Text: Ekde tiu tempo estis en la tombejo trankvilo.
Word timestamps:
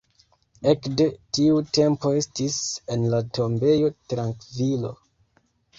Ekde 0.71 1.05
tiu 1.37 1.59
tempo 1.79 2.15
estis 2.23 2.59
en 2.97 3.07
la 3.15 3.23
tombejo 3.39 3.95
trankvilo. 4.15 4.97